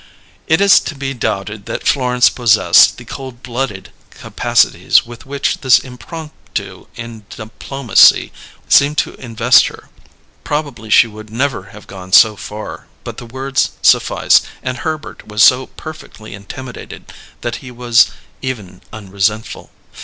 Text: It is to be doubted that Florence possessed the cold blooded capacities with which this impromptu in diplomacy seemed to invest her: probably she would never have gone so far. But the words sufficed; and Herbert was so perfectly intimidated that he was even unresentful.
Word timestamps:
It 0.47 0.61
is 0.61 0.79
to 0.79 0.95
be 0.95 1.13
doubted 1.13 1.67
that 1.67 1.85
Florence 1.87 2.27
possessed 2.31 2.97
the 2.97 3.05
cold 3.05 3.43
blooded 3.43 3.91
capacities 4.09 5.05
with 5.05 5.27
which 5.27 5.59
this 5.59 5.77
impromptu 5.77 6.87
in 6.95 7.27
diplomacy 7.29 8.31
seemed 8.67 8.97
to 8.97 9.13
invest 9.23 9.67
her: 9.67 9.89
probably 10.43 10.89
she 10.89 11.05
would 11.05 11.29
never 11.29 11.65
have 11.65 11.85
gone 11.85 12.13
so 12.13 12.35
far. 12.35 12.87
But 13.03 13.17
the 13.17 13.27
words 13.27 13.73
sufficed; 13.83 14.47
and 14.63 14.77
Herbert 14.79 15.27
was 15.27 15.43
so 15.43 15.67
perfectly 15.67 16.33
intimidated 16.33 17.13
that 17.41 17.57
he 17.57 17.69
was 17.69 18.07
even 18.41 18.81
unresentful. 18.91 19.69